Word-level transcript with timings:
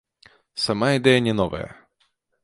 Сама 0.63 0.87
ідэя 0.99 1.19
не 1.27 1.33
новая. 1.41 1.67